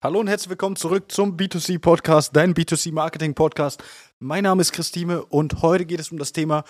Hallo 0.00 0.20
und 0.20 0.28
herzlich 0.28 0.50
willkommen 0.50 0.76
zurück 0.76 1.10
zum 1.10 1.36
B2C 1.36 1.80
Podcast, 1.80 2.36
dein 2.36 2.54
B2C 2.54 2.92
Marketing 2.92 3.34
Podcast. 3.34 3.82
Mein 4.20 4.44
Name 4.44 4.60
ist 4.60 4.72
Christine 4.72 5.24
und 5.24 5.60
heute 5.60 5.86
geht 5.86 5.98
es 5.98 6.12
um 6.12 6.18
das 6.18 6.30
Thema 6.30 6.62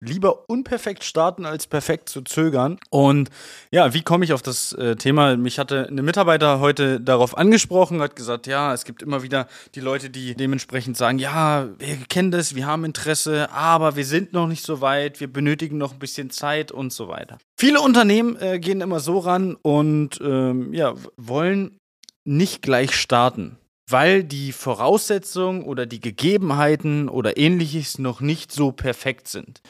lieber 0.00 0.48
unperfekt 0.48 1.04
starten 1.04 1.44
als 1.44 1.66
perfekt 1.66 2.08
zu 2.08 2.22
zögern. 2.22 2.78
Und 2.90 3.28
ja, 3.70 3.92
wie 3.92 4.00
komme 4.00 4.24
ich 4.24 4.32
auf 4.32 4.40
das 4.40 4.72
äh, 4.72 4.96
Thema? 4.96 5.36
Mich 5.36 5.58
hatte 5.58 5.86
eine 5.86 6.02
Mitarbeiter 6.02 6.60
heute 6.60 6.98
darauf 6.98 7.36
angesprochen, 7.36 8.00
hat 8.00 8.16
gesagt, 8.16 8.46
ja, 8.46 8.72
es 8.72 8.84
gibt 8.84 9.02
immer 9.02 9.22
wieder 9.22 9.48
die 9.74 9.80
Leute, 9.80 10.08
die 10.08 10.34
dementsprechend 10.34 10.96
sagen, 10.96 11.18
ja, 11.18 11.68
wir 11.78 11.96
kennen 12.08 12.30
das, 12.30 12.54
wir 12.54 12.66
haben 12.66 12.86
Interesse, 12.86 13.50
aber 13.52 13.96
wir 13.96 14.06
sind 14.06 14.32
noch 14.32 14.48
nicht 14.48 14.64
so 14.64 14.80
weit, 14.80 15.20
wir 15.20 15.30
benötigen 15.30 15.76
noch 15.76 15.92
ein 15.92 15.98
bisschen 15.98 16.30
Zeit 16.30 16.72
und 16.72 16.90
so 16.90 17.08
weiter. 17.08 17.36
Viele 17.58 17.82
Unternehmen 17.82 18.36
äh, 18.40 18.58
gehen 18.58 18.80
immer 18.80 18.98
so 18.98 19.18
ran 19.18 19.56
und 19.60 20.18
ähm, 20.22 20.72
ja, 20.72 20.94
wollen 21.18 21.78
nicht 22.24 22.62
gleich 22.62 22.94
starten, 22.94 23.58
weil 23.88 24.24
die 24.24 24.52
Voraussetzungen 24.52 25.62
oder 25.62 25.86
die 25.86 26.00
Gegebenheiten 26.00 27.08
oder 27.08 27.36
ähnliches 27.36 27.98
noch 27.98 28.20
nicht 28.20 28.52
so 28.52 28.72
perfekt 28.72 29.28
sind. 29.28 29.60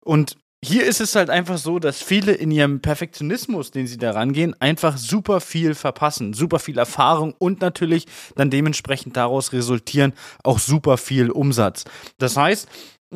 Und 0.00 0.36
hier 0.64 0.84
ist 0.86 1.00
es 1.02 1.14
halt 1.14 1.28
einfach 1.28 1.58
so, 1.58 1.78
dass 1.78 2.02
viele 2.02 2.32
in 2.32 2.50
ihrem 2.50 2.80
Perfektionismus, 2.80 3.70
den 3.70 3.86
sie 3.86 3.98
da 3.98 4.12
rangehen, 4.12 4.58
einfach 4.60 4.96
super 4.96 5.40
viel 5.40 5.74
verpassen, 5.74 6.32
super 6.32 6.58
viel 6.58 6.78
Erfahrung 6.78 7.34
und 7.38 7.60
natürlich 7.60 8.06
dann 8.34 8.48
dementsprechend 8.48 9.16
daraus 9.16 9.52
resultieren 9.52 10.14
auch 10.42 10.58
super 10.58 10.96
viel 10.96 11.30
Umsatz. 11.30 11.84
Das 12.16 12.38
heißt, 12.38 12.66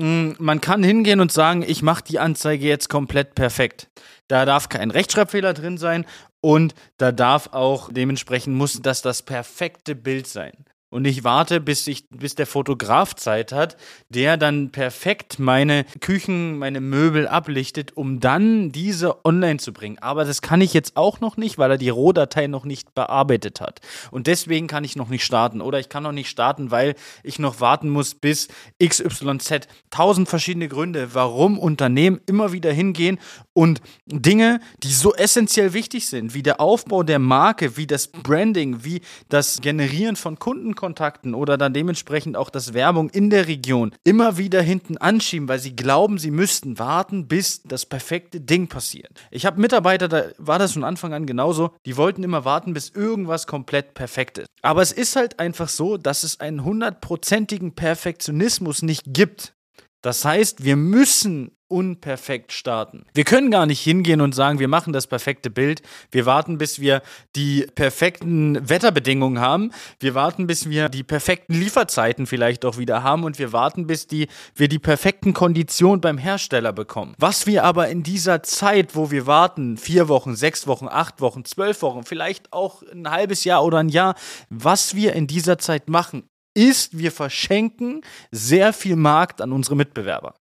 man 0.00 0.60
kann 0.60 0.84
hingehen 0.84 1.20
und 1.20 1.32
sagen, 1.32 1.64
ich 1.66 1.82
mache 1.82 2.04
die 2.04 2.20
Anzeige 2.20 2.66
jetzt 2.66 2.88
komplett 2.88 3.34
perfekt. 3.34 3.90
Da 4.28 4.44
darf 4.44 4.68
kein 4.68 4.92
Rechtschreibfehler 4.92 5.54
drin 5.54 5.76
sein 5.76 6.06
und 6.40 6.74
da 6.98 7.10
darf 7.10 7.48
auch 7.52 7.90
dementsprechend 7.92 8.54
muss 8.54 8.80
das 8.80 9.02
das 9.02 9.22
perfekte 9.22 9.96
Bild 9.96 10.28
sein 10.28 10.52
und 10.90 11.06
ich 11.06 11.22
warte, 11.22 11.60
bis, 11.60 11.86
ich, 11.86 12.08
bis 12.08 12.34
der 12.34 12.46
Fotograf 12.46 13.14
Zeit 13.14 13.52
hat, 13.52 13.76
der 14.08 14.38
dann 14.38 14.70
perfekt 14.70 15.38
meine 15.38 15.84
Küchen, 16.00 16.56
meine 16.56 16.80
Möbel 16.80 17.28
ablichtet, 17.28 17.94
um 17.94 18.20
dann 18.20 18.72
diese 18.72 19.22
online 19.26 19.58
zu 19.58 19.74
bringen. 19.74 19.98
Aber 19.98 20.24
das 20.24 20.40
kann 20.40 20.62
ich 20.62 20.72
jetzt 20.72 20.96
auch 20.96 21.20
noch 21.20 21.36
nicht, 21.36 21.58
weil 21.58 21.72
er 21.72 21.76
die 21.76 21.90
Rohdatei 21.90 22.46
noch 22.46 22.64
nicht 22.64 22.94
bearbeitet 22.94 23.60
hat. 23.60 23.80
Und 24.10 24.26
deswegen 24.26 24.66
kann 24.66 24.82
ich 24.82 24.96
noch 24.96 25.10
nicht 25.10 25.24
starten. 25.24 25.60
Oder 25.60 25.78
ich 25.78 25.90
kann 25.90 26.04
noch 26.04 26.12
nicht 26.12 26.30
starten, 26.30 26.70
weil 26.70 26.94
ich 27.22 27.38
noch 27.38 27.60
warten 27.60 27.90
muss 27.90 28.14
bis 28.14 28.48
XYZ. 28.82 29.68
Tausend 29.90 30.28
verschiedene 30.28 30.68
Gründe, 30.68 31.10
warum 31.12 31.58
Unternehmen 31.58 32.18
immer 32.24 32.52
wieder 32.52 32.72
hingehen 32.72 33.18
und 33.52 33.82
Dinge, 34.06 34.60
die 34.82 34.92
so 34.92 35.14
essentiell 35.14 35.74
wichtig 35.74 36.08
sind, 36.08 36.32
wie 36.32 36.42
der 36.42 36.60
Aufbau 36.60 37.02
der 37.02 37.18
Marke, 37.18 37.76
wie 37.76 37.86
das 37.86 38.08
Branding, 38.08 38.84
wie 38.84 39.02
das 39.28 39.60
Generieren 39.60 40.16
von 40.16 40.38
Kunden 40.38 40.76
Kundenkontakten 40.78 41.34
oder 41.34 41.58
dann 41.58 41.74
dementsprechend 41.74 42.36
auch 42.36 42.50
das 42.50 42.72
Werbung 42.72 43.10
in 43.10 43.30
der 43.30 43.46
Region 43.46 43.92
immer 44.04 44.38
wieder 44.38 44.62
hinten 44.62 44.96
anschieben, 44.96 45.48
weil 45.48 45.58
sie 45.58 45.74
glauben, 45.74 46.18
sie 46.18 46.30
müssten 46.30 46.78
warten, 46.78 47.26
bis 47.26 47.62
das 47.64 47.84
perfekte 47.86 48.40
Ding 48.40 48.68
passiert. 48.68 49.10
Ich 49.30 49.44
habe 49.44 49.60
Mitarbeiter, 49.60 50.08
da 50.08 50.24
war 50.38 50.58
das 50.58 50.72
von 50.72 50.84
Anfang 50.84 51.12
an 51.12 51.26
genauso, 51.26 51.72
die 51.84 51.96
wollten 51.96 52.22
immer 52.22 52.44
warten, 52.44 52.72
bis 52.72 52.90
irgendwas 52.90 53.46
komplett 53.46 53.94
perfekt 53.94 54.38
ist. 54.38 54.48
Aber 54.62 54.82
es 54.82 54.92
ist 54.92 55.16
halt 55.16 55.38
einfach 55.40 55.68
so, 55.68 55.96
dass 55.96 56.22
es 56.22 56.40
einen 56.40 56.64
hundertprozentigen 56.64 57.74
Perfektionismus 57.74 58.82
nicht 58.82 59.02
gibt. 59.06 59.54
Das 60.02 60.24
heißt, 60.24 60.64
wir 60.64 60.76
müssen 60.76 61.57
unperfekt 61.68 62.52
starten. 62.52 63.04
Wir 63.14 63.24
können 63.24 63.50
gar 63.50 63.66
nicht 63.66 63.80
hingehen 63.80 64.20
und 64.20 64.34
sagen, 64.34 64.58
wir 64.58 64.68
machen 64.68 64.92
das 64.92 65.06
perfekte 65.06 65.50
Bild. 65.50 65.82
Wir 66.10 66.26
warten, 66.26 66.58
bis 66.58 66.80
wir 66.80 67.02
die 67.36 67.66
perfekten 67.74 68.68
Wetterbedingungen 68.68 69.40
haben. 69.40 69.72
Wir 70.00 70.14
warten, 70.14 70.46
bis 70.46 70.68
wir 70.68 70.88
die 70.88 71.02
perfekten 71.02 71.54
Lieferzeiten 71.54 72.26
vielleicht 72.26 72.64
auch 72.64 72.78
wieder 72.78 73.02
haben 73.02 73.24
und 73.24 73.38
wir 73.38 73.52
warten, 73.52 73.86
bis 73.86 74.06
die, 74.06 74.28
wir 74.54 74.68
die 74.68 74.78
perfekten 74.78 75.34
Konditionen 75.34 76.00
beim 76.00 76.18
Hersteller 76.18 76.72
bekommen. 76.72 77.14
Was 77.18 77.46
wir 77.46 77.64
aber 77.64 77.88
in 77.88 78.02
dieser 78.02 78.42
Zeit, 78.42 78.96
wo 78.96 79.10
wir 79.10 79.26
warten, 79.26 79.76
vier 79.76 80.08
Wochen, 80.08 80.34
sechs 80.34 80.66
Wochen, 80.66 80.88
acht 80.88 81.20
Wochen, 81.20 81.44
zwölf 81.44 81.82
Wochen, 81.82 82.04
vielleicht 82.04 82.52
auch 82.52 82.82
ein 82.92 83.10
halbes 83.10 83.44
Jahr 83.44 83.64
oder 83.64 83.78
ein 83.78 83.88
Jahr, 83.88 84.14
was 84.48 84.94
wir 84.94 85.12
in 85.12 85.26
dieser 85.26 85.58
Zeit 85.58 85.88
machen, 85.88 86.24
ist, 86.54 86.98
wir 86.98 87.12
verschenken 87.12 88.02
sehr 88.32 88.72
viel 88.72 88.96
Markt 88.96 89.40
an 89.40 89.52
unsere 89.52 89.76
Mitbewerber. 89.76 90.34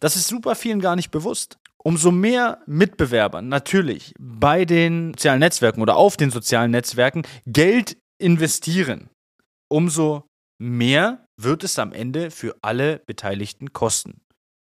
Das 0.00 0.16
ist 0.16 0.28
super 0.28 0.54
vielen 0.54 0.80
gar 0.80 0.96
nicht 0.96 1.10
bewusst. 1.10 1.58
Umso 1.84 2.12
mehr 2.12 2.60
Mitbewerber 2.66 3.42
natürlich 3.42 4.14
bei 4.18 4.64
den 4.64 5.14
sozialen 5.14 5.40
Netzwerken 5.40 5.82
oder 5.82 5.96
auf 5.96 6.16
den 6.16 6.30
sozialen 6.30 6.70
Netzwerken 6.70 7.22
Geld 7.46 7.96
investieren, 8.18 9.10
umso 9.68 10.24
mehr 10.60 11.26
wird 11.36 11.64
es 11.64 11.78
am 11.78 11.92
Ende 11.92 12.30
für 12.30 12.56
alle 12.62 13.00
Beteiligten 13.06 13.72
kosten. 13.72 14.20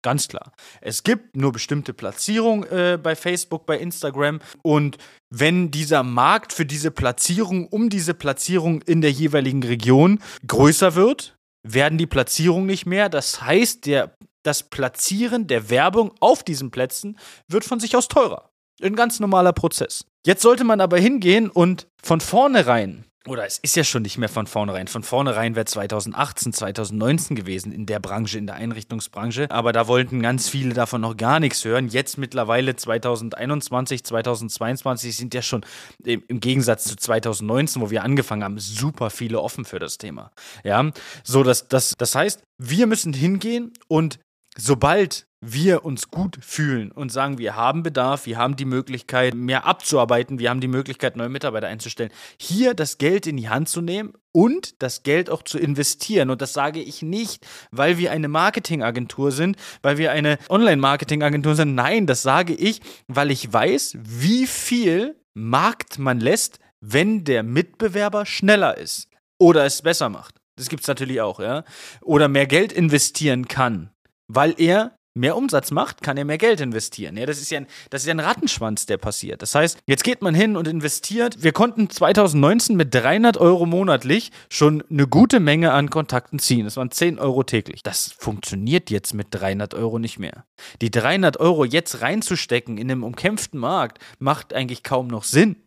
Ganz 0.04 0.28
klar. 0.28 0.52
Es 0.82 1.04
gibt 1.04 1.38
nur 1.38 1.54
bestimmte 1.54 1.94
Platzierungen 1.94 2.70
äh, 2.70 3.00
bei 3.02 3.16
Facebook, 3.16 3.66
bei 3.66 3.80
Instagram. 3.80 4.40
Und 4.62 4.98
wenn 5.30 5.72
dieser 5.72 6.04
Markt 6.04 6.52
für 6.52 6.66
diese 6.66 6.92
Platzierung, 6.92 7.68
um 7.68 7.90
diese 7.90 8.14
Platzierung 8.14 8.82
in 8.82 9.00
der 9.00 9.12
jeweiligen 9.12 9.64
Region 9.64 10.20
größer 10.46 10.96
wird, 10.96 11.38
werden 11.66 11.98
die 11.98 12.06
Platzierungen 12.06 12.66
nicht 12.66 12.86
mehr. 12.86 13.08
Das 13.08 13.42
heißt, 13.42 13.86
der 13.86 14.14
das 14.44 14.64
Platzieren 14.64 15.48
der 15.48 15.70
Werbung 15.70 16.14
auf 16.20 16.44
diesen 16.44 16.72
Plätzen 16.72 17.18
wird 17.48 17.66
von 17.66 17.80
sich 17.80 17.96
aus 17.96 18.08
teurer. 18.08 18.50
Ein 18.82 18.96
ganz 18.96 19.20
normaler 19.20 19.54
Prozess. 19.54 20.06
Jetzt 20.26 20.42
sollte 20.42 20.64
man 20.64 20.82
aber 20.82 20.98
hingehen 20.98 21.50
und 21.50 21.88
von 22.02 22.22
vornherein 22.22 23.06
oder 23.26 23.46
es 23.46 23.58
ist 23.60 23.78
ja 23.78 23.86
schon 23.86 24.02
nicht 24.02 24.18
mehr 24.18 24.28
von 24.28 24.48
vornherein. 24.48 24.88
Von 24.88 25.02
vornherein 25.02 25.56
wäre 25.56 25.66
2018, 25.66 26.52
2019 26.52 27.38
gewesen 27.38 27.72
in 27.72 27.86
der 27.86 28.02
Branche, 28.02 28.38
in 28.38 28.48
der 28.48 28.58
Einrichtungsbranche. 28.58 29.50
Aber 29.50 29.72
da 29.72 29.88
wollten 29.88 30.22
ganz 30.22 30.50
viele 30.50 30.74
davon 30.74 31.00
noch 31.00 31.16
gar 31.16 31.40
nichts 31.40 31.64
hören. 31.64 31.88
Jetzt 31.88 32.18
mittlerweile 32.18 32.76
2021, 32.76 34.04
2022 34.04 35.16
sind 35.16 35.34
ja 35.34 35.42
schon 35.42 35.66
im 36.04 36.42
Gegensatz 36.42 36.84
zu 36.84 36.98
2019, 36.98 37.82
wo 37.82 37.90
wir 37.90 38.04
angefangen 38.04 38.44
haben, 38.44 38.60
super 38.60 39.10
viele 39.10 39.40
offen 39.40 39.64
für 39.64 39.80
das 39.80 39.98
Thema. 39.98 40.32
Ja, 40.66 40.92
so 41.24 41.44
dass 41.44 41.70
das, 41.70 41.94
das 41.98 42.16
heißt, 42.16 42.44
wir 42.58 42.88
müssen 42.88 43.14
hingehen 43.14 43.72
und 43.88 44.20
sobald 44.58 45.28
wir 45.46 45.84
uns 45.84 46.10
gut 46.10 46.38
fühlen 46.42 46.92
und 46.92 47.12
sagen, 47.12 47.38
wir 47.38 47.56
haben 47.56 47.84
Bedarf, 47.84 48.26
wir 48.26 48.38
haben 48.38 48.56
die 48.56 48.66
Möglichkeit, 48.66 49.34
mehr 49.34 49.66
abzuarbeiten, 49.66 50.40
wir 50.40 50.50
haben 50.50 50.62
die 50.62 50.68
Möglichkeit, 50.68 51.18
neue 51.18 51.30
Mitarbeiter 51.30 51.68
einzustellen, 51.68 52.12
hier 52.40 52.74
das 52.74 52.98
Geld 52.98 53.28
in 53.28 53.36
die 53.36 53.50
Hand 53.50 53.68
zu 53.68 53.82
nehmen 53.82 54.14
und 54.32 54.82
das 54.82 55.04
Geld 55.04 55.30
auch 55.30 55.44
zu 55.44 55.60
investieren. 55.60 56.30
Und 56.30 56.42
das 56.42 56.54
sage 56.54 56.82
ich 56.82 57.02
nicht, 57.02 57.46
weil 57.72 57.98
wir 57.98 58.12
eine 58.12 58.30
Marketingagentur 58.30 59.32
sind, 59.32 59.58
weil 59.82 59.98
wir 59.98 60.12
eine 60.12 60.38
Online-Marketingagentur 60.50 61.56
sind. 61.56 61.76
Nein, 61.76 62.08
das 62.08 62.22
sage 62.22 62.54
ich, 62.54 62.82
weil 63.08 63.30
ich 63.30 63.52
weiß, 63.52 63.98
wie 64.00 64.48
viel 64.48 65.20
Markt 65.34 66.00
man 66.00 66.20
lässt, 66.20 66.60
wenn 66.80 67.26
der 67.26 67.44
Mitbewerber 67.44 68.26
schneller 68.26 68.78
ist 68.78 69.10
oder 69.40 69.66
es 69.66 69.82
besser 69.82 70.10
macht. 70.10 70.36
Das 70.56 70.70
gibt 70.70 70.84
es 70.84 70.88
natürlich 70.88 71.20
auch, 71.20 71.40
ja. 71.40 71.64
Oder 72.02 72.28
mehr 72.28 72.46
Geld 72.46 72.72
investieren 72.72 73.48
kann 73.48 73.93
weil 74.36 74.56
er 74.58 74.98
mehr 75.16 75.38
Umsatz 75.38 75.72
macht, 75.72 76.02
kann 76.02 76.18
er 76.18 76.26
mehr 76.26 76.38
Geld 76.38 76.60
investieren. 76.60 77.18
Ja, 77.18 77.26
das 77.26 77.40
ist 77.40 77.52
ja 77.52 77.60
ein, 77.60 77.68
das 77.90 78.02
ist 78.02 78.08
ja 78.08 78.14
ein 78.14 78.20
Rattenschwanz, 78.20 78.86
der 78.86 78.98
passiert. 78.98 79.42
Das 79.42 79.54
heißt, 79.54 79.80
jetzt 79.86 80.04
geht 80.04 80.22
man 80.22 80.34
hin 80.34 80.58
und 80.58 80.68
investiert. 80.68 81.44
Wir 81.44 81.52
konnten 81.52 81.90
2019 81.90 82.76
mit 82.76 82.94
300 82.94 83.38
Euro 83.38 83.66
monatlich 83.66 84.32
schon 84.50 84.84
eine 84.90 85.08
gute 85.08 85.40
Menge 85.40 85.72
an 85.72 85.90
Kontakten 85.90 86.40
ziehen. 86.40 86.66
Das 86.66 86.78
waren 86.78 86.92
10 86.92 87.20
Euro 87.20 87.44
täglich. 87.44 87.84
Das 87.84 88.14
funktioniert 88.18 88.90
jetzt 88.90 89.14
mit 89.14 89.28
300 89.32 89.76
Euro 89.76 90.00
nicht 90.00 90.18
mehr. 90.18 90.46
Die 90.82 90.90
300 90.90 91.38
Euro 91.40 91.66
jetzt 91.66 92.02
reinzustecken 92.02 92.78
in 92.78 92.90
einem 92.90 93.04
umkämpften 93.04 93.60
Markt 93.60 94.00
macht 94.20 94.54
eigentlich 94.54 94.84
kaum 94.84 95.08
noch 95.08 95.24
Sinn. 95.24 95.58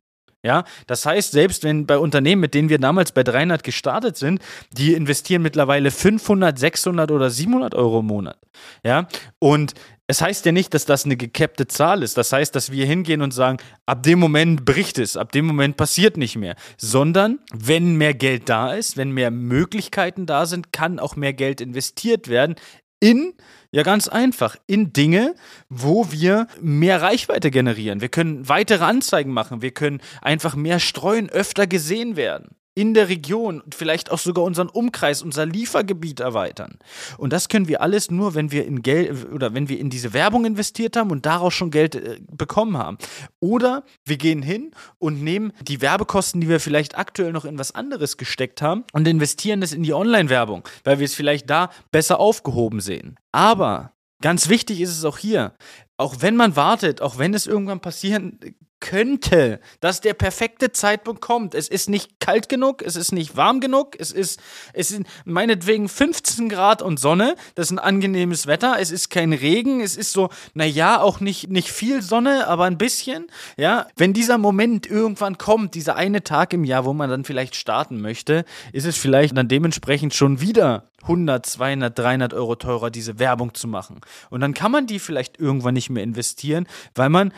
Ja, 0.44 0.64
das 0.86 1.04
heißt, 1.04 1.32
selbst 1.32 1.64
wenn 1.64 1.86
bei 1.86 1.98
Unternehmen, 1.98 2.40
mit 2.40 2.54
denen 2.54 2.68
wir 2.68 2.78
damals 2.78 3.10
bei 3.10 3.24
300 3.24 3.64
gestartet 3.64 4.16
sind, 4.16 4.40
die 4.70 4.94
investieren 4.94 5.42
mittlerweile 5.42 5.90
500, 5.90 6.56
600 6.56 7.10
oder 7.10 7.30
700 7.30 7.74
Euro 7.74 8.00
im 8.00 8.06
Monat. 8.06 8.38
Ja, 8.84 9.08
und 9.40 9.74
es 10.06 10.20
heißt 10.20 10.46
ja 10.46 10.52
nicht, 10.52 10.72
dass 10.72 10.84
das 10.84 11.04
eine 11.04 11.16
gecappte 11.16 11.66
Zahl 11.66 12.02
ist. 12.04 12.16
Das 12.16 12.32
heißt, 12.32 12.54
dass 12.54 12.70
wir 12.70 12.86
hingehen 12.86 13.22
und 13.22 13.32
sagen, 13.34 13.58
ab 13.86 14.04
dem 14.04 14.20
Moment 14.20 14.64
bricht 14.64 14.98
es, 14.98 15.16
ab 15.16 15.32
dem 15.32 15.46
Moment 15.46 15.76
passiert 15.76 16.16
nicht 16.16 16.36
mehr. 16.36 16.54
Sondern, 16.76 17.40
wenn 17.52 17.96
mehr 17.96 18.14
Geld 18.14 18.48
da 18.48 18.72
ist, 18.72 18.96
wenn 18.96 19.10
mehr 19.10 19.32
Möglichkeiten 19.32 20.26
da 20.26 20.46
sind, 20.46 20.72
kann 20.72 21.00
auch 21.00 21.16
mehr 21.16 21.32
Geld 21.32 21.60
investiert 21.60 22.28
werden 22.28 22.54
in, 23.00 23.34
ja 23.70 23.82
ganz 23.82 24.08
einfach, 24.08 24.56
in 24.66 24.92
Dinge, 24.92 25.34
wo 25.68 26.10
wir 26.10 26.46
mehr 26.60 27.02
Reichweite 27.02 27.50
generieren. 27.50 28.00
Wir 28.00 28.08
können 28.08 28.48
weitere 28.48 28.84
Anzeigen 28.84 29.32
machen, 29.32 29.62
wir 29.62 29.72
können 29.72 30.00
einfach 30.22 30.56
mehr 30.56 30.80
streuen, 30.80 31.28
öfter 31.28 31.66
gesehen 31.66 32.16
werden. 32.16 32.55
In 32.76 32.92
der 32.92 33.08
Region 33.08 33.60
und 33.62 33.74
vielleicht 33.74 34.12
auch 34.12 34.18
sogar 34.18 34.44
unseren 34.44 34.68
Umkreis, 34.68 35.22
unser 35.22 35.46
Liefergebiet 35.46 36.20
erweitern. 36.20 36.78
Und 37.16 37.32
das 37.32 37.48
können 37.48 37.68
wir 37.68 37.80
alles 37.80 38.10
nur, 38.10 38.34
wenn 38.34 38.52
wir 38.52 38.66
in 38.66 38.82
Geld 38.82 39.32
oder 39.32 39.54
wenn 39.54 39.68
wir 39.68 39.80
in 39.80 39.88
diese 39.88 40.12
Werbung 40.12 40.44
investiert 40.44 40.94
haben 40.96 41.10
und 41.10 41.24
daraus 41.24 41.54
schon 41.54 41.70
Geld 41.70 41.94
äh, 41.94 42.20
bekommen 42.30 42.76
haben. 42.76 42.98
Oder 43.40 43.82
wir 44.04 44.18
gehen 44.18 44.42
hin 44.42 44.72
und 44.98 45.22
nehmen 45.22 45.52
die 45.62 45.80
Werbekosten, 45.80 46.40
die 46.42 46.48
wir 46.50 46.60
vielleicht 46.60 46.98
aktuell 46.98 47.32
noch 47.32 47.46
in 47.46 47.58
was 47.58 47.74
anderes 47.74 48.18
gesteckt 48.18 48.60
haben 48.60 48.84
und 48.92 49.08
investieren 49.08 49.62
das 49.62 49.72
in 49.72 49.82
die 49.82 49.94
Online-Werbung, 49.94 50.68
weil 50.84 50.98
wir 50.98 51.06
es 51.06 51.14
vielleicht 51.14 51.48
da 51.48 51.70
besser 51.90 52.20
aufgehoben 52.20 52.80
sehen. 52.80 53.16
Aber 53.32 53.92
Ganz 54.22 54.48
wichtig 54.48 54.80
ist 54.80 54.96
es 54.96 55.04
auch 55.04 55.18
hier, 55.18 55.52
auch 55.98 56.16
wenn 56.20 56.36
man 56.36 56.56
wartet, 56.56 57.02
auch 57.02 57.18
wenn 57.18 57.34
es 57.34 57.46
irgendwann 57.46 57.80
passieren 57.80 58.38
könnte, 58.86 59.58
dass 59.80 60.00
der 60.00 60.14
perfekte 60.14 60.70
Zeitpunkt 60.70 61.20
kommt. 61.20 61.56
Es 61.56 61.66
ist 61.66 61.88
nicht 61.88 62.20
kalt 62.20 62.48
genug, 62.48 62.82
es 62.82 62.94
ist 62.94 63.10
nicht 63.10 63.36
warm 63.36 63.58
genug, 63.60 63.96
es 63.98 64.12
ist, 64.12 64.40
es 64.74 64.88
sind 64.88 65.08
meinetwegen 65.24 65.88
15 65.88 66.48
Grad 66.48 66.82
und 66.82 67.00
Sonne, 67.00 67.34
das 67.56 67.66
ist 67.66 67.72
ein 67.72 67.80
angenehmes 67.80 68.46
Wetter, 68.46 68.76
es 68.78 68.92
ist 68.92 69.10
kein 69.10 69.32
Regen, 69.32 69.80
es 69.80 69.96
ist 69.96 70.12
so, 70.12 70.28
naja, 70.54 71.00
auch 71.00 71.18
nicht, 71.18 71.50
nicht 71.50 71.68
viel 71.68 72.00
Sonne, 72.00 72.46
aber 72.46 72.64
ein 72.64 72.78
bisschen, 72.78 73.26
ja. 73.56 73.88
Wenn 73.96 74.12
dieser 74.12 74.38
Moment 74.38 74.86
irgendwann 74.86 75.36
kommt, 75.36 75.74
dieser 75.74 75.96
eine 75.96 76.22
Tag 76.22 76.52
im 76.52 76.62
Jahr, 76.62 76.84
wo 76.84 76.92
man 76.92 77.10
dann 77.10 77.24
vielleicht 77.24 77.56
starten 77.56 78.00
möchte, 78.00 78.44
ist 78.72 78.86
es 78.86 78.96
vielleicht 78.96 79.36
dann 79.36 79.48
dementsprechend 79.48 80.14
schon 80.14 80.40
wieder 80.40 80.90
100, 81.02 81.44
200, 81.44 81.98
300 81.98 82.34
Euro 82.34 82.54
teurer, 82.54 82.90
diese 82.90 83.18
Werbung 83.18 83.54
zu 83.54 83.66
machen. 83.66 84.00
Und 84.30 84.40
dann 84.40 84.54
kann 84.54 84.70
man 84.70 84.86
die 84.86 85.00
vielleicht 85.00 85.40
irgendwann 85.40 85.74
nicht 85.74 85.90
mehr 85.90 86.04
investieren, 86.04 86.66
weil 86.94 87.08
man 87.08 87.32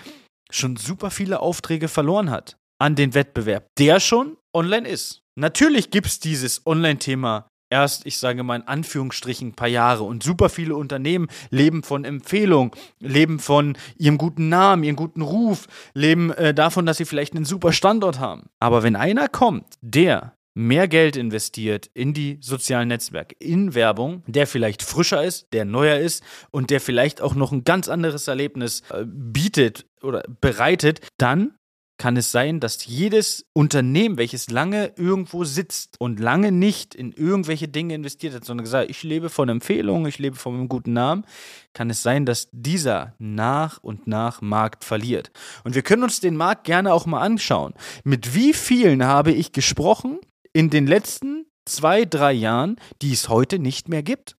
schon 0.51 0.77
super 0.77 1.11
viele 1.11 1.41
Aufträge 1.41 1.89
verloren 1.89 2.31
hat 2.31 2.57
an 2.81 2.95
den 2.95 3.15
Wettbewerb, 3.15 3.67
der 3.79 4.01
schon 4.01 4.37
online 4.53 4.89
ist. 4.89 5.23
Natürlich 5.37 5.91
gibt 5.91 6.07
es 6.07 6.21
dieses 6.21 6.67
Online-Thema 6.67 7.49
erst, 7.71 8.07
ich 8.07 8.19
sage 8.19 8.43
mal 8.43 8.57
in 8.57 8.67
Anführungsstrichen, 8.67 9.49
ein 9.49 9.55
paar 9.55 9.69
Jahre. 9.69 10.05
Und 10.05 10.23
super 10.23 10.49
viele 10.49 10.77
Unternehmen 10.77 11.29
leben 11.51 11.83
von 11.83 12.05
Empfehlung, 12.05 12.75
leben 12.99 13.39
von 13.39 13.77
ihrem 13.97 14.19
guten 14.19 14.49
Namen, 14.49 14.85
ihrem 14.85 14.97
guten 14.97 15.23
Ruf, 15.23 15.67
leben 15.95 16.31
äh, 16.33 16.55
davon, 16.55 16.87
dass 16.87 16.97
sie 16.97 17.05
vielleicht 17.05 17.35
einen 17.35 17.45
super 17.45 17.73
Standort 17.73 18.19
haben. 18.19 18.49
Aber 18.61 18.83
wenn 18.83 18.97
einer 18.97 19.29
kommt, 19.29 19.67
der 19.81 20.35
mehr 20.59 20.89
Geld 20.89 21.17
investiert 21.17 21.89
in 21.95 22.13
die 22.13 22.39
sozialen 22.41 22.89
Netzwerke, 22.89 23.37
in 23.39 23.75
Werbung, 23.75 24.25
der 24.27 24.47
vielleicht 24.49 24.83
frischer 24.83 25.23
ist, 25.23 25.47
der 25.53 25.65
neuer 25.65 25.99
ist 25.99 26.25
und 26.51 26.71
der 26.71 26.81
vielleicht 26.81 27.21
auch 27.21 27.37
noch 27.37 27.53
ein 27.53 27.63
ganz 27.63 27.89
anderes 27.89 28.27
Erlebnis 28.27 28.83
äh, 28.91 29.05
bietet 29.07 29.87
oder 30.03 30.25
bereitet, 30.41 31.01
dann 31.17 31.55
kann 31.97 32.17
es 32.17 32.31
sein, 32.31 32.61
dass 32.61 32.87
jedes 32.87 33.47
Unternehmen, 33.53 34.19
welches 34.19 34.51
lange 34.51 34.93
irgendwo 34.97 35.45
sitzt 35.45 35.97
und 36.01 36.21
lange 36.21 36.53
nicht 36.53 36.95
in 36.95 37.13
irgendwelche 37.13 37.69
Dinge 37.69 37.95
investiert 37.95 38.35
hat, 38.35 38.45
sondern 38.45 38.65
gesagt, 38.65 38.91
ich 38.91 39.03
lebe 39.03 39.31
von 39.31 39.49
Empfehlungen, 39.49 40.07
ich 40.07 40.19
lebe 40.19 40.37
von 40.37 40.55
einem 40.55 40.69
guten 40.69 40.93
Namen, 40.93 41.25
kann 41.73 41.91
es 41.91 42.03
sein, 42.03 42.25
dass 42.25 42.49
dieser 42.53 43.15
nach 43.19 43.79
und 43.83 44.07
nach 44.07 44.41
Markt 44.41 44.85
verliert. 44.85 45.33
Und 45.65 45.75
wir 45.75 45.83
können 45.83 46.05
uns 46.05 46.21
den 46.21 46.37
Markt 46.37 46.65
gerne 46.65 46.93
auch 46.93 47.07
mal 47.07 47.21
anschauen. 47.21 47.75
Mit 48.05 48.35
wie 48.35 48.53
vielen 48.53 49.05
habe 49.05 49.33
ich 49.33 49.53
gesprochen, 49.53 50.21
in 50.59 50.71
den 50.71 50.89
letzten 50.89 51.47
zwei, 51.67 52.05
drei 52.05 52.33
Jahren, 52.33 52.81
die 53.01 53.13
es 53.13 53.29
heute 53.29 53.61
nicht 53.61 53.89
mehr 53.89 54.03
gibt. 54.03 54.37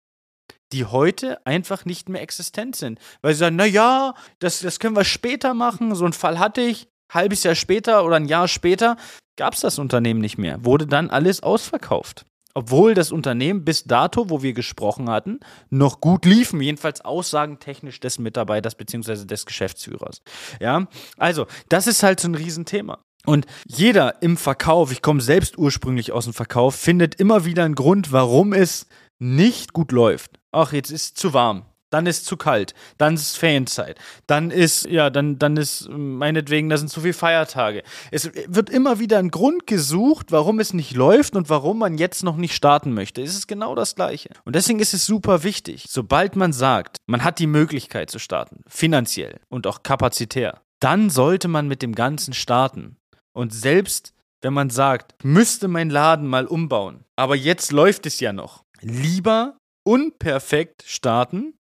Die 0.74 0.84
heute 0.84 1.46
einfach 1.48 1.86
nicht 1.86 2.10
mehr 2.10 2.22
existent 2.22 2.76
sind. 2.76 3.00
Weil 3.22 3.34
sie 3.34 3.40
sagen, 3.40 3.56
naja, 3.56 4.14
das, 4.40 4.60
das 4.60 4.80
können 4.80 4.98
wir 4.98 5.06
später 5.06 5.54
machen. 5.54 5.96
So 5.96 6.04
einen 6.04 6.12
Fall 6.12 6.38
hatte 6.38 6.60
ich, 6.60 6.90
halbes 7.10 7.44
Jahr 7.44 7.56
später 7.56 8.04
oder 8.04 8.18
ein 8.18 8.26
Jahr 8.26 8.50
später 8.50 8.98
gab 9.38 9.54
es 9.54 9.62
das 9.62 9.80
Unternehmen 9.80 10.20
nicht 10.20 10.38
mehr. 10.38 10.66
Wurde 10.66 10.88
dann 10.88 11.10
alles 11.10 11.42
ausverkauft. 11.42 12.26
Obwohl 12.54 12.96
das 12.96 13.14
Unternehmen 13.14 13.64
bis 13.64 13.86
dato, 13.86 14.30
wo 14.30 14.44
wir 14.44 14.52
gesprochen 14.52 15.10
hatten, 15.10 15.40
noch 15.70 16.02
gut 16.02 16.26
liefen, 16.26 16.60
jedenfalls 16.60 17.00
aussagentechnisch 17.00 18.02
des 18.02 18.20
Mitarbeiters 18.20 18.76
bzw. 18.76 19.24
des 19.24 19.46
Geschäftsführers. 19.46 20.22
Ja, 20.60 20.86
also 21.18 21.48
das 21.70 21.88
ist 21.88 22.04
halt 22.04 22.20
so 22.20 22.28
ein 22.28 22.36
Riesenthema. 22.36 23.00
Und 23.26 23.46
jeder 23.68 24.22
im 24.22 24.38
Verkauf, 24.38 24.92
ich 24.92 25.02
komme 25.02 25.22
selbst 25.22 25.58
ursprünglich 25.58 26.12
aus 26.12 26.26
dem 26.26 26.34
Verkauf, 26.34 26.76
findet 26.76 27.16
immer 27.16 27.46
wieder 27.46 27.64
einen 27.66 27.76
Grund, 27.76 28.12
warum 28.12 28.54
es 28.54 28.88
nicht 29.20 29.74
gut 29.74 29.92
läuft. 29.92 30.40
Ach, 30.52 30.74
jetzt 30.74 30.92
ist 30.92 31.04
es 31.04 31.14
zu 31.14 31.34
warm. 31.34 31.66
Dann 31.90 32.06
ist 32.06 32.18
es 32.20 32.24
zu 32.26 32.38
kalt, 32.38 32.76
dann 33.00 33.16
ist 33.16 33.22
es 33.22 33.36
Ferienzeit, 33.36 33.98
dann 34.28 34.52
ist, 34.52 34.86
ja, 34.86 35.10
dann, 35.10 35.40
dann 35.40 35.58
ist 35.58 35.90
meinetwegen, 35.90 36.70
da 36.70 36.78
sind 36.78 36.90
zu 36.90 37.02
viele 37.02 37.14
Feiertage. 37.14 37.82
Es 38.12 38.30
wird 38.48 38.70
immer 38.70 39.00
wieder 39.00 39.18
ein 39.18 39.32
Grund 39.32 39.66
gesucht, 39.66 40.32
warum 40.32 40.60
es 40.60 40.74
nicht 40.74 40.96
läuft 40.96 41.36
und 41.36 41.50
warum 41.50 41.80
man 41.80 41.98
jetzt 41.98 42.24
noch 42.24 42.38
nicht 42.38 42.54
starten 42.54 42.94
möchte. 42.94 43.24
Es 43.24 43.34
ist 43.34 43.48
genau 43.48 43.74
das 43.74 43.96
Gleiche. 43.96 44.30
Und 44.46 44.56
deswegen 44.56 44.80
ist 44.80 44.94
es 44.94 45.08
super 45.08 45.44
wichtig, 45.44 45.86
sobald 45.90 46.36
man 46.36 46.54
sagt, 46.54 46.98
man 47.08 47.24
hat 47.24 47.40
die 47.40 47.48
Möglichkeit 47.48 48.12
zu 48.12 48.20
starten, 48.20 48.62
finanziell 48.68 49.40
und 49.50 49.66
auch 49.66 49.82
kapazitär, 49.82 50.62
dann 50.80 51.10
sollte 51.10 51.48
man 51.48 51.68
mit 51.68 51.82
dem 51.82 51.96
Ganzen 51.96 52.34
starten. 52.34 52.99
Und 53.34 53.54
selbst 53.54 54.14
wenn 54.42 54.54
man 54.54 54.70
sagt, 54.70 55.24
müsste 55.24 55.68
mein 55.68 55.90
Laden 55.90 56.28
mal 56.28 56.46
umbauen, 56.46 57.04
aber 57.16 57.36
jetzt 57.36 57.72
läuft 57.72 58.06
es 58.06 58.20
ja 58.20 58.32
noch, 58.34 58.64
lieber 58.82 59.58
unperfekt 59.86 60.84
starten 60.86 61.58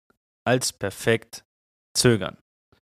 als 0.45 0.73
perfekt 0.73 1.45
zögern. 1.97 2.37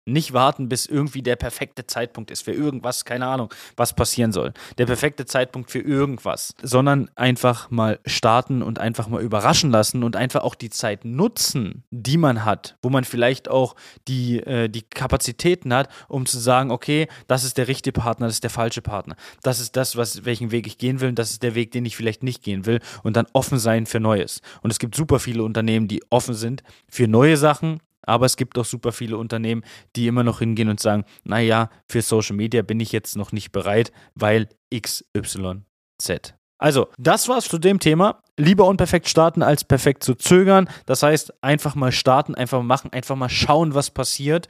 Nicht 0.07 0.31
warten, 0.31 0.69
bis 0.69 0.86
irgendwie 0.86 1.21
der 1.21 1.36
perfekte 1.36 1.86
Zeitpunkt 1.86 2.31
ist 2.31 2.44
für 2.44 2.54
irgendwas, 2.54 3.04
keine 3.04 3.27
Ahnung, 3.27 3.54
was 3.75 3.94
passieren 3.94 4.31
soll. 4.31 4.54
Der 4.77 4.86
perfekte 4.86 5.25
Zeitpunkt 5.25 5.69
für 5.69 5.80
irgendwas, 5.80 6.56
sondern 6.62 7.12
einfach 7.15 7.69
mal 7.69 8.00
starten 8.06 8.62
und 8.62 8.80
einfach 8.80 9.09
mal 9.09 9.21
überraschen 9.21 9.69
lassen 9.69 10.04
und 10.04 10.15
einfach 10.15 10.44
auch 10.44 10.56
die 10.56 10.69
Zeit 10.69 11.04
nutzen, 11.04 11.83
die 11.92 12.18
man 12.18 12.45
hat, 12.45 12.77
wo 12.81 12.89
man 12.89 13.04
vielleicht 13.04 13.50
auch 13.50 13.75
die, 14.07 14.39
äh, 14.39 14.69
die 14.69 14.83
Kapazitäten 14.83 15.74
hat, 15.74 15.89
um 16.07 16.25
zu 16.25 16.39
sagen, 16.39 16.71
okay, 16.71 17.07
das 17.27 17.44
ist 17.44 17.57
der 17.57 17.68
richtige 17.68 18.00
Partner, 18.00 18.27
das 18.27 18.36
ist 18.36 18.44
der 18.44 18.50
falsche 18.50 18.81
Partner. 18.81 19.18
Das 19.44 19.59
ist 19.59 19.75
das, 19.75 19.98
was, 19.98 20.24
welchen 20.24 20.51
Weg 20.51 20.68
ich 20.68 20.77
gehen 20.77 21.01
will 21.01 21.09
und 21.09 21.19
das 21.19 21.31
ist 21.31 21.44
der 21.44 21.54
Weg, 21.54 21.71
den 21.71 21.86
ich 21.86 21.98
vielleicht 21.98 22.24
nicht 22.24 22.44
gehen 22.44 22.65
will 22.65 22.80
und 23.04 23.18
dann 23.18 23.27
offen 23.33 23.59
sein 23.59 23.86
für 23.86 24.00
Neues. 24.00 24.42
Und 24.62 24.71
es 24.71 24.80
gibt 24.80 24.95
super 24.95 25.19
viele 25.19 25.44
Unternehmen, 25.44 25.88
die 25.88 26.01
offen 26.09 26.33
sind 26.33 26.63
für 26.88 27.07
neue 27.07 27.36
Sachen, 27.36 27.81
aber 28.07 28.25
es 28.25 28.38
gibt 28.38 28.57
auch 28.57 28.65
super 28.65 28.92
viele 28.92 29.18
Unternehmen, 29.18 29.63
die 29.95 30.07
immer 30.07 30.24
noch 30.24 30.39
hingehen 30.39 30.69
und 30.69 30.80
sagen, 30.80 31.06
naja, 31.24 31.69
für 31.86 32.01
Social 32.01 32.36
Media 32.36 32.63
bin 32.63 32.80
ich 32.80 32.92
jetzt 32.92 33.15
noch 33.15 33.31
nicht 33.31 33.51
bereit, 33.51 33.92
weil 34.15 34.50
XYZ. 34.74 36.33
Also, 36.57 36.88
das 36.98 37.30
war's 37.30 37.45
zu 37.45 37.59
dem 37.59 37.80
Thema. 37.80 38.24
Lieber 38.38 38.66
unperfekt 38.66 39.10
starten 39.10 39.42
als 39.42 39.63
perfekt 39.63 40.04
zu 40.04 40.13
zögern. 40.16 40.69
Das 40.86 41.04
heißt, 41.04 41.44
einfach 41.44 41.75
mal 41.75 41.92
starten, 41.92 42.36
einfach 42.36 42.60
mal 42.60 42.63
machen, 42.66 42.94
einfach 42.94 43.16
mal 43.16 43.30
schauen, 43.30 43.74
was 43.74 43.89
passiert. 43.89 44.48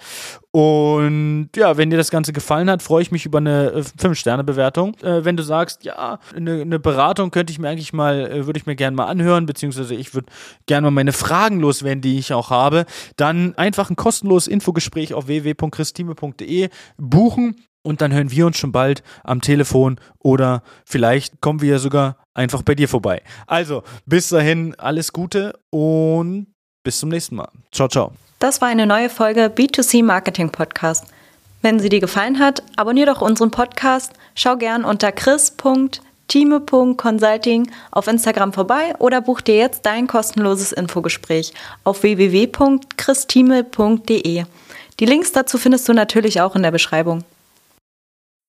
Und 0.52 1.50
ja, 1.56 1.78
wenn 1.78 1.90
dir 1.90 1.98
das 1.98 2.12
Ganze 2.12 2.34
gefallen 2.34 2.70
hat, 2.70 2.82
freue 2.82 3.02
ich 3.02 3.12
mich 3.12 3.26
über 3.26 3.38
eine 3.38 3.82
5-Sterne-Bewertung. 3.82 4.96
Äh, 5.02 5.24
wenn 5.24 5.38
du 5.38 5.44
sagst, 5.44 5.84
ja, 5.86 6.20
eine, 6.36 6.62
eine, 6.62 6.80
Beratung 6.80 7.32
könnte 7.32 7.52
ich 7.52 7.60
mir 7.60 7.70
eigentlich 7.70 7.94
mal, 7.94 8.30
äh, 8.30 8.46
würde 8.46 8.60
ich 8.60 8.66
mir 8.66 8.76
gerne 8.76 8.96
mal 8.96 9.06
anhören, 9.06 9.46
beziehungsweise 9.46 9.96
ich 9.96 10.14
würde 10.14 10.28
gerne 10.66 10.88
mal 10.88 10.92
meine 10.92 11.14
Fragen 11.14 11.60
loswerden, 11.60 12.02
die 12.02 12.18
ich 12.18 12.34
auch 12.34 12.50
habe, 12.50 12.86
dann 13.16 13.56
einfach 13.56 13.90
ein 13.90 13.96
kostenloses 13.96 14.48
Infogespräch 14.48 15.14
auf 15.14 15.28
www.christime.de 15.28 16.70
buchen 16.98 17.56
und 17.88 18.02
dann 18.02 18.14
hören 18.14 18.30
wir 18.32 18.46
uns 18.46 18.58
schon 18.58 18.74
bald 18.74 19.02
am 19.24 19.40
Telefon 19.40 19.98
oder 20.20 20.62
vielleicht 20.86 21.40
kommen 21.40 21.62
wir 21.62 21.80
sogar 21.80 22.18
einfach 22.34 22.62
bei 22.62 22.76
dir 22.76 22.90
vorbei. 22.90 23.22
Also, 23.48 23.84
bis 24.06 24.28
dahin 24.28 24.76
alles 24.78 25.14
Gute 25.14 25.58
und 25.70 26.48
bis 26.84 27.00
zum 27.00 27.08
nächsten 27.10 27.38
Mal. 27.38 27.48
Ciao, 27.72 27.88
ciao. 27.88 28.12
Das 28.40 28.60
war 28.60 28.68
eine 28.68 28.86
neue 28.86 29.10
Folge 29.10 29.46
B2C 29.46 30.04
Marketing 30.04 30.52
Podcast. 30.52 31.06
Wenn 31.62 31.80
sie 31.80 31.88
dir 31.88 32.02
gefallen 32.02 32.40
hat, 32.40 32.62
abonniere 32.76 33.14
doch 33.14 33.22
unseren 33.22 33.52
Podcast, 33.52 34.12
schau 34.36 34.58
gern 34.58 34.84
unter 34.84 35.14
chris.time.consulting 35.14 37.72
auf 37.92 38.08
Instagram 38.08 38.52
vorbei 38.52 38.96
oder 39.00 39.22
buch 39.22 39.40
dir 39.40 39.56
jetzt 39.56 39.86
dein 39.86 40.08
kostenloses 40.08 40.74
Infogespräch 40.74 41.54
auf 41.86 42.04
www.christime.de. 42.04 44.44
Die 45.00 45.06
Links 45.06 45.32
dazu 45.32 45.58
findest 45.58 45.88
du 45.88 45.94
natürlich 45.94 46.42
auch 46.42 46.54
in 46.56 46.64
der 46.64 46.72
Beschreibung. 46.72 47.24